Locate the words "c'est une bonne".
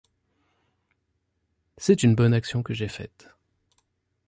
1.77-2.33